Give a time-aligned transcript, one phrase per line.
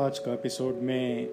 [0.00, 1.28] आज का एपिसोड में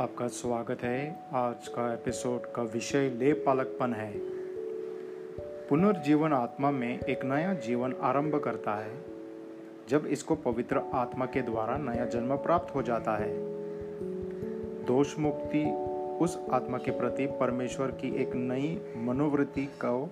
[0.00, 4.12] आपका स्वागत है। आज का एपिसोड का विषय ले पालकपन है।
[5.68, 8.98] पुनर्जीवन आत्मा में एक नया जीवन आरंभ करता है,
[9.88, 13.34] जब इसको पवित्र आत्मा के द्वारा नया जन्म प्राप्त हो जाता है।
[14.84, 15.64] दोष मुक्ति
[16.24, 20.10] उस आत्मा के प्रति परमेश्वर की एक नई मनोवृत्ति को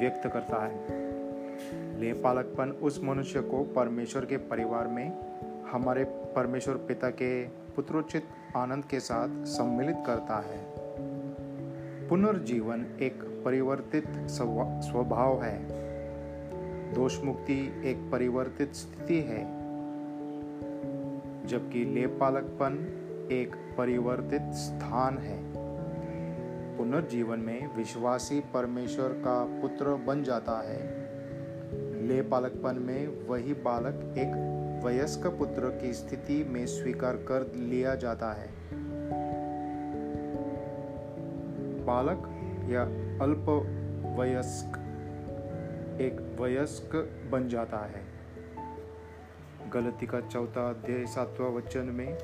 [0.00, 0.86] व्यक्त करता है।
[2.00, 5.28] ले पालकपन उस मनुष्य को परमेश्वर के परिवार में,
[5.70, 6.04] हमारे
[6.38, 8.24] परमेश्वर पिता के पुत्रोचित
[8.56, 10.66] आनंद के साथ सम्मिलित करता है।
[12.08, 15.68] पुनर्जीवन एक परिवर्तित स्वभाव है।
[16.94, 19.44] दोष मुक्ति एक परिवर्तित स्थिति है।
[21.46, 22.74] जबकि लेपालकपन
[23.32, 25.52] एक परिवर्तित स्थान है।
[26.76, 31.08] पुनर्जीवन में विश्वासी परमेश्वर का पुत्र बन जाता है।
[32.06, 38.48] लेपालकपन में वही बालक एक वयस्क पुत्र की स्थिति में स्वीकार कर लिया जाता है।
[41.84, 42.28] बालक
[42.70, 42.82] या
[43.24, 43.46] अल्प
[44.18, 44.78] वयस्क
[46.00, 46.96] एक वयस्क
[47.32, 48.02] बन जाता है।
[49.70, 52.18] गलती का चौथा अध्याय सातवा वचन में,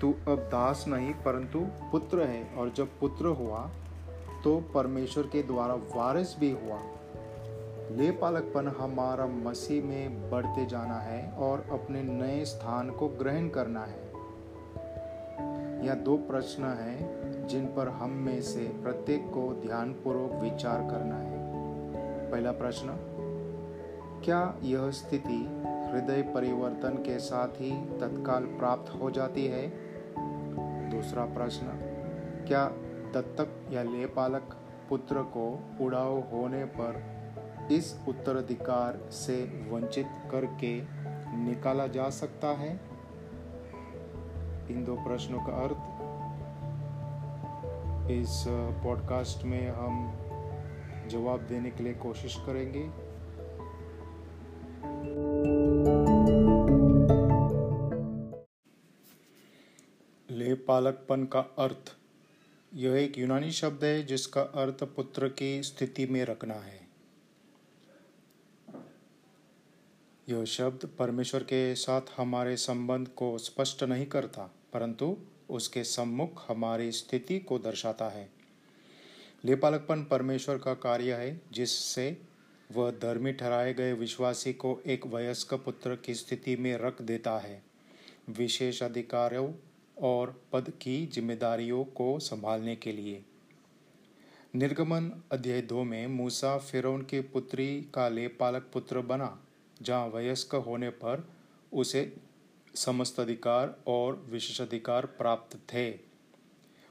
[0.00, 1.60] तू अब दास नहीं, परंतु
[1.92, 3.70] पुत्र है, और जब पुत्र हुआ
[4.44, 6.80] तो परमेश्वर के द्वारा वारिस भी हुआ।
[7.90, 13.84] ले पालकपन हमारा मसीह में बढ़ते जाना है और अपने नए स्थान को ग्रहण करना
[13.84, 14.04] है।
[15.86, 21.36] यह दो प्रश्न हैं, जिन पर हम में से प्रत्येक को ध्यानपूर्वक विचार करना है।
[22.30, 22.88] पहला प्रश्न,
[24.24, 25.62] क्या यह स्थिति
[25.92, 29.72] हृदय परिवर्तन के साथ ही तत्काल प्राप्त हो जाती है?
[30.90, 31.66] दूसरा प्रश्न,
[32.48, 32.64] क्या
[33.14, 34.56] दत्तक या लेपालक
[34.88, 37.15] पुत्र को उड़ाव होने पर
[37.72, 40.80] इस उत्तराधिकार से वंचित करके
[41.36, 42.80] निकाला जा सकता है?
[44.70, 45.96] इन दो प्रश्नों का अर्थ
[48.10, 48.44] इस
[48.84, 50.12] पॉडकास्ट में हम
[51.08, 53.06] जवाब देने के लिए कोशिश करेंगे।
[60.30, 61.96] ले पालकपन का अर्थ,
[62.74, 66.85] यह एक यूनानी शब्द है जिसका अर्थ पुत्र की स्थिति में रखना है।
[70.28, 75.16] यह शब्द परमेश्वर के साथ हमारे संबंध को स्पष्ट नहीं करता, परंतु
[75.50, 78.30] उसके सम्मुख हमारी स्थिति को दर्शाता है।
[79.44, 82.16] लेपालकपन परमेश्वर का कार्य है, जिससे
[82.72, 87.62] वह धर्मी ठहराए गए विश्वासी को एक वयस्क पुत्र की स्थिति में रख देता है।
[88.30, 89.52] विशेष अधिकारों
[90.02, 93.24] और पद की जिम्मेदारियों को संभालने के लिए।
[94.54, 99.45] निर्गमन अध्याय दो में मूसा फिरौन की पुत्री का लेपालक पुत्र बना।
[99.82, 101.28] जहाँ वयस्क होने पर
[101.72, 102.16] उसे
[102.74, 105.90] समस्त अधिकार और विशेषाधिकार प्राप्त थे।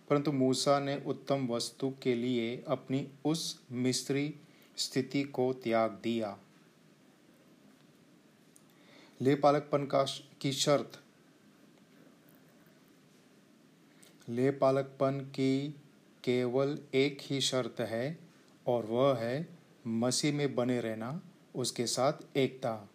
[0.10, 4.36] परंतु मूसा ने उत्तम वस्तु के लिए अपनी उस मिस्त्री
[4.78, 6.38] स्थिति को त्याग दिया।
[9.22, 10.06] ले पालकपन का
[10.42, 11.02] की शर्त।
[14.30, 15.76] ले पालकपन की
[16.24, 18.20] केवल एक ही शर्त है
[18.68, 19.48] और वह है
[19.88, 21.22] मसीह में बने रहना।
[21.56, 22.90] उसके साथ एकता।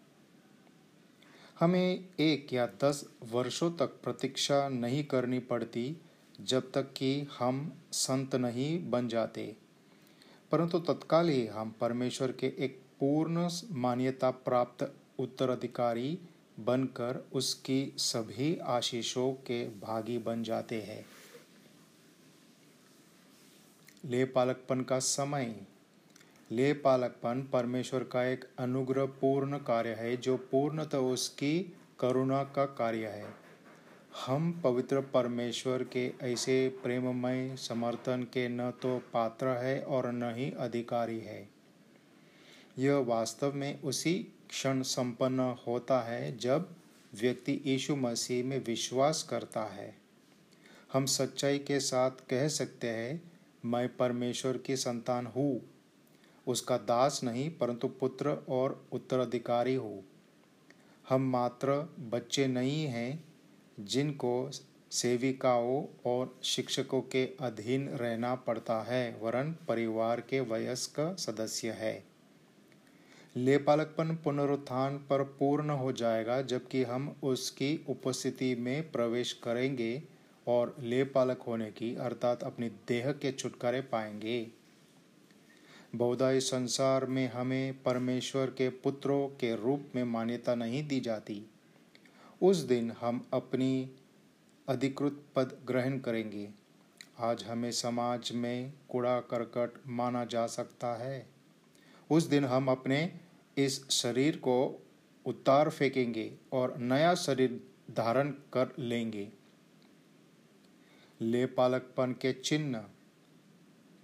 [1.60, 5.96] हमें एक या दस वर्षों तक प्रतीक्षा नहीं करनी पड़ती,
[6.40, 9.56] जब तक कि हम संत नहीं बन जाते।
[10.52, 16.18] परंतु तत्काल ही हम परमेश्वर के एक पूर्ण मान्यता प्राप्त उत्तराधिकारी
[16.60, 21.06] बनकर उसकी सभी आशीषों के भागी बन जाते हैं।
[24.04, 25.66] ले पालकपन का समय
[26.52, 31.60] ले पालकपन परमेश्वर का एक अनुग्रह पूर्ण कार्य है, जो पूर्णतः उसकी
[32.00, 33.34] करुणा का कार्य है।
[34.26, 40.50] हम पवित्र परमेश्वर के ऐसे प्रेममय समर्थन के न तो पात्र है और न ही
[40.50, 41.48] अधिकारी है।
[42.78, 44.14] यह वास्तव में उसी
[44.50, 46.68] क्षण संपन्न होता है, जब
[47.14, 49.94] व्यक्ति यीशु मसीह में विश्वास करता है।
[50.92, 53.32] हम सच्चाई के साथ कह सकते हैं,
[53.64, 55.60] मैं परमेश्वर की संतान हूँ।
[56.46, 60.02] उसका दास नहीं, परंतु पुत्र और उत्तराधिकारी हो।
[61.08, 63.24] हम मात्र बच्चे नहीं हैं,
[63.80, 64.50] जिनको
[64.90, 72.04] सेविकाओं और शिक्षकों के अधीन रहना पड़ता है, वरन परिवार के वयस्क सदस्य है।
[73.36, 80.02] लेपालकपन पुनरुत्थान पर पूर्ण हो जाएगा, जबकि हम उसकी उपस्थिति में प्रवेश करेंगे
[80.46, 84.59] और लेपालक होने की, अर्थात अपनी देह के छुटकारे पाएँगे।
[85.94, 91.50] बहुदाई संसार में हमें परमेश्वर के पुत्रों के रूप में मान्यता नहीं दी जाती।
[92.42, 93.90] उस दिन हम अपनी
[94.68, 96.48] अधिकृत पद ग्रहण करेंगे।
[97.18, 101.26] आज हमें समाज में कूड़ा करकट माना जा सकता है।
[102.10, 103.12] उस दिन हम अपने
[103.58, 104.82] इस शरीर को
[105.26, 107.60] उतार फेंकेंगे और नया शरीर
[107.90, 109.28] धारण कर लेंगे।
[111.20, 112.84] ले पालकपन के चिन्ह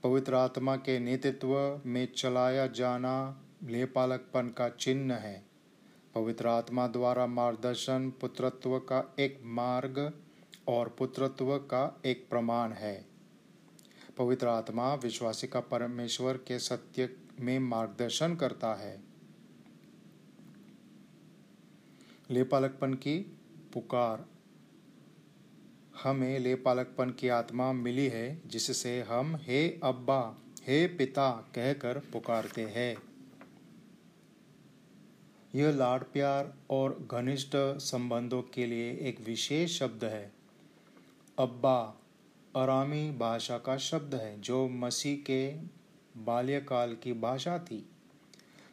[0.07, 5.47] पवित्र आत्मा के नेतृत्व में चलाया जाना लेपालकपन का चिन्ह है।
[6.15, 10.21] पवित्र आत्मा द्वारा मार्गदर्शन पुत्रत्व का एक मार्ग
[10.69, 13.07] और पुत्रत्व का एक प्रमाण है।
[14.19, 19.03] पवित्र आत्मा विश्वासी का परमेश्वर के सत्य में मार्गदर्शन करता है।
[22.31, 23.19] लेपालकपन की
[23.73, 24.25] पुकार
[26.03, 32.97] हमें लेपालकपन की आत्मा मिली है, जिससे हम हे अब्बा, हे पिता कहकर पुकारते हैं।
[35.55, 40.33] यह लाड प्यार और घनिष्ठ संबंधों के लिए एक विशेष शब्द है।
[41.39, 42.01] अब्बा,
[42.57, 45.53] अरामी भाषा का शब्द है, जो मसीह के
[46.17, 47.89] बाल्यकाल की भाषा थी।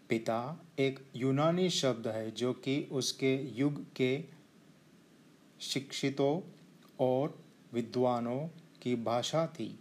[0.09, 4.23] पिता एक यूनानी शब्द है, जो कि उसके युग के
[5.59, 6.52] शिक्षितों
[6.99, 7.39] और
[7.73, 8.47] विद्वानों
[8.81, 9.79] की भाषा थी।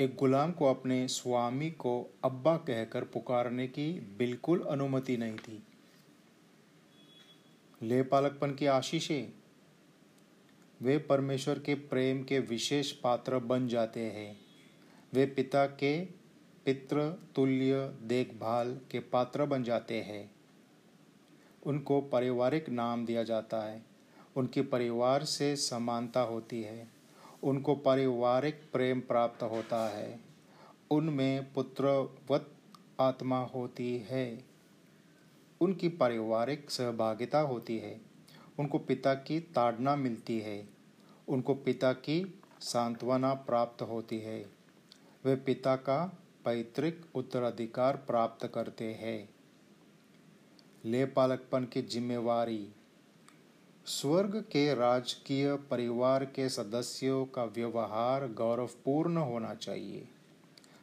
[0.00, 5.62] एक गुलाम को अपने स्वामी को अब्बा कहकर पुकारने की बिल्कुल अनुमति नहीं थी।
[7.82, 9.32] ले पालकपन की आशीषें,
[10.82, 14.40] वे परमेश्वर के प्रेम के विशेष पात्र बन जाते हैं।
[15.12, 16.04] वे पिता के
[16.64, 20.34] पित्र तुल्य देखभाल के पात्र बन जाते हैं।
[21.66, 23.93] उनको पारिवारिक नाम दिया जाता है।
[24.36, 26.88] उनके परिवार से समानता होती है।
[27.42, 30.20] उनको पारिवारिक प्रेम प्राप्त होता है।
[30.90, 32.50] उनमें पुत्रवत
[33.00, 34.44] आत्मा होती है।
[35.60, 38.00] उनकी पारिवारिक सहभागिता होती है।
[38.58, 40.68] उनको पिता की ताड़ना मिलती है।
[41.28, 44.46] उनको पिता की सांत्वना प्राप्त होती है।
[45.24, 49.28] वे पिता का पैतृक उत्तराधिकार प्राप्त करते हैं।
[50.84, 52.68] ले पालकपन की जिम्मेवारी
[53.86, 60.08] स्वर्ग के राजकीय परिवार के सदस्यों का व्यवहार गौरवपूर्ण होना चाहिए।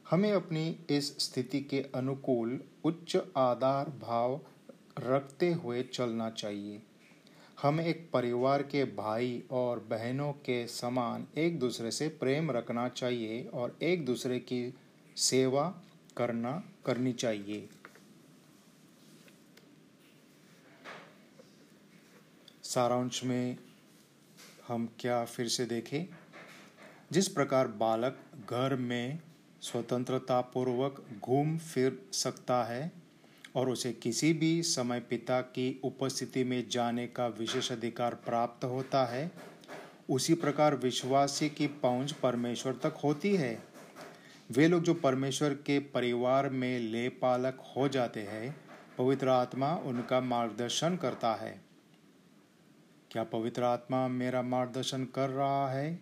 [0.10, 4.40] हमें अपनी इस स्थिति के अनुकूल उच्च आधार भाव
[5.00, 6.82] रखते हुए चलना चाहिए।
[7.62, 13.44] हम एक परिवार के भाई और बहनों के समान एक दूसरे से प्रेम रखना चाहिए
[13.54, 14.74] और एक दूसरे की
[15.18, 15.76] सेवा
[16.18, 17.70] करना, करनी चाहिए।
[22.72, 23.58] सारांश में
[24.68, 26.06] हम क्या फिर से देखें?
[27.12, 28.20] जिस प्रकार बालक
[28.50, 29.20] घर में
[29.62, 32.92] स्वतंत्रता पूर्वक घूम फिर सकता है
[33.56, 39.06] और उसे किसी भी समय पिता की उपस्थिति में जाने का विशेष अधिकार प्राप्त होता
[39.06, 39.32] है,
[40.10, 43.64] उसी प्रकार विश्वासी की पहुँच परमेश्वर तक होती है।
[44.52, 48.56] वे लोग जो परमेश्वर के परिवार में ले पालक हो जाते हैं,
[48.98, 51.71] पवित्र आत्मा उनका मार्गदर्शन करता है।
[53.12, 56.00] क्या पवित्र आत्मा मेरा मार्गदर्शन कर रहा है?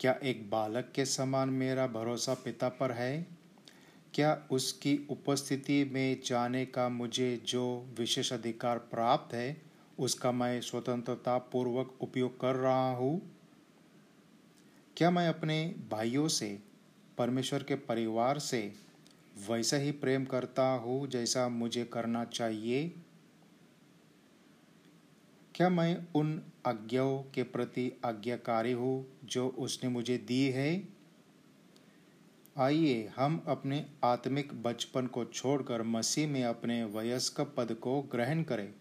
[0.00, 3.26] क्या एक बालक के समान मेरा भरोसा पिता पर है?
[4.14, 9.62] क्या उसकी उपस्थिति में जाने का मुझे जो विशेष अधिकार प्राप्त है,
[9.98, 13.22] उसका मैं स्वतंत्रता पूर्वक उपयोग कर रहा हूँ?
[14.96, 16.58] क्या मैं अपने भाइयों से,
[17.18, 18.72] परमेश्वर के परिवार से
[19.50, 22.94] वैसा ही प्रेम करता हूँ जैसा मुझे करना चाहिए?
[25.54, 30.88] क्या मैं उन आज्ञाओं के प्रति आज्ञाकारी हूँ जो उसने मुझे दी है?
[32.58, 38.74] आइए हम अपने आत्मिक बचपन को छोड़कर मसीह में अपने वयस्क पद को ग्रहण करें।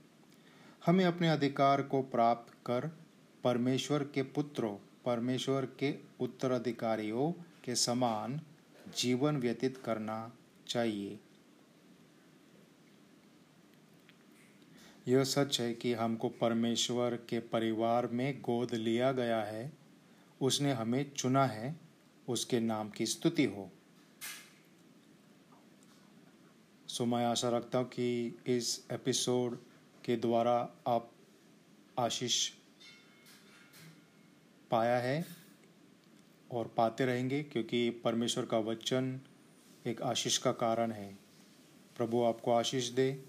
[0.86, 2.98] हमें अपने अधिकार को प्राप्त कर
[3.44, 4.76] परमेश्वर के पुत्रों,
[5.06, 7.32] परमेश्वर के उत्तराधिकारियों
[7.64, 8.42] के समान
[8.98, 10.32] जीवन व्यतीत करना
[10.68, 11.20] चाहिए।
[15.08, 19.72] यह सच है कि हमको परमेश्वर के परिवार में गोद लिया गया है।
[20.42, 21.76] उसने हमें चुना है।
[22.30, 23.70] उसके नाम की स्तुति हो।
[26.88, 29.58] सो मैं आशा रखता हूँ कि इस एपिसोड
[30.06, 31.12] के द्वारा आप
[32.00, 32.50] आशीष
[34.72, 35.26] पाया है
[36.52, 39.20] और पाते रहेंगे, क्योंकि परमेश्वर का वचन
[39.88, 41.18] एक आशीष का कारण है।
[41.98, 43.24] प्रभु आपको आशीष दे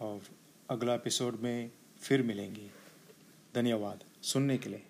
[0.00, 0.20] और
[0.70, 1.70] अगला एपिसोड में
[2.00, 2.70] फिर मिलेंगे।
[3.54, 4.87] धन्यवाद। सुनने के लिए।